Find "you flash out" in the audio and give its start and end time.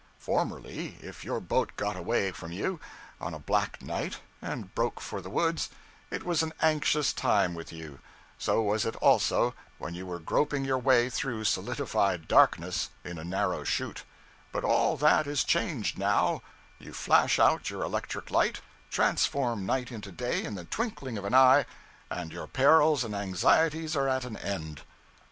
16.79-17.69